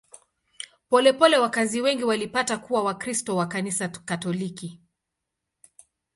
Polepole 0.89 1.37
wakazi 1.37 1.81
wengi 1.81 2.03
walipata 2.03 2.57
kuwa 2.57 2.83
Wakristo 2.83 3.35
wa 3.35 3.45
Kanisa 3.47 3.87
Katoliki. 3.89 4.79